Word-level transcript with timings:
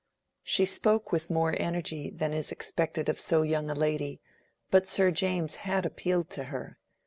She 0.41 0.65
spoke 0.65 1.11
with 1.11 1.29
more 1.29 1.53
energy 1.59 2.09
than 2.09 2.33
is 2.33 2.51
expected 2.51 3.07
of 3.07 3.19
so 3.19 3.43
young 3.43 3.69
a 3.69 3.75
lady, 3.75 4.19
but 4.71 4.87
Sir 4.87 5.11
James 5.11 5.57
had 5.57 5.85
appealed 5.85 6.31
to 6.31 6.45
her. 6.45 6.79